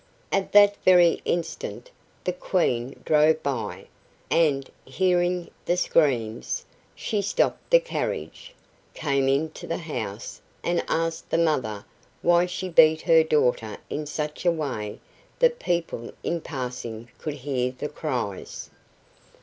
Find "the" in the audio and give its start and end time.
2.23-2.33, 5.65-5.77, 7.69-7.79, 9.67-9.77, 11.29-11.37, 17.71-17.87